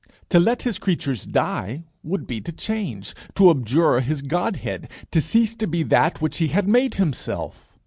To 0.29 0.39
let 0.39 0.63
his 0.63 0.79
creatures 0.79 1.27
die 1.27 1.83
would 2.01 2.25
be 2.25 2.41
to 2.41 2.51
change, 2.51 3.13
to 3.35 3.51
abjure 3.51 3.99
his 3.99 4.23
Godhood, 4.23 4.87
to 5.11 5.21
cease 5.21 5.53
to 5.57 5.67
be 5.67 5.83
that 5.83 6.19
which 6.19 6.39
he 6.39 6.47
had 6.47 6.67
made 6.67 6.95
himself. 6.95 7.71